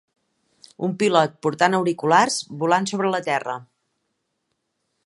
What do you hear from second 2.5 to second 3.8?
volant sobre la terra